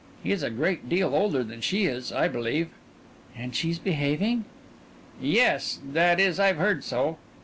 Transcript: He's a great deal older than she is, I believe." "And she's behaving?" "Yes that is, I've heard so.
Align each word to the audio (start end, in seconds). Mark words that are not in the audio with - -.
He's 0.23 0.41
a 0.41 0.49
great 0.49 0.89
deal 0.89 1.13
older 1.13 1.43
than 1.43 1.61
she 1.61 1.85
is, 1.85 2.11
I 2.11 2.27
believe." 2.27 2.69
"And 3.37 3.55
she's 3.55 3.77
behaving?" 3.77 4.45
"Yes 5.21 5.77
that 5.91 6.19
is, 6.19 6.39
I've 6.39 6.57
heard 6.57 6.83
so. 6.83 7.19